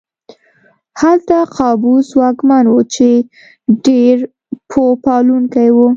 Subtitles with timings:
[1.01, 3.09] هلته قابوس واکمن و چې
[3.85, 4.17] ډېر
[4.69, 5.77] پوه پالونکی و.